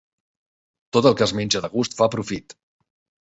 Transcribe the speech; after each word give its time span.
Tot 0.97 1.07
el 1.09 1.17
que 1.19 1.23
es 1.27 1.33
menja 1.41 1.61
de 1.65 1.71
gust 1.75 1.97
fa 1.99 2.09
profit. 2.17 2.57